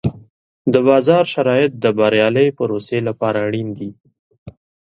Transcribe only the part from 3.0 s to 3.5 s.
لپاره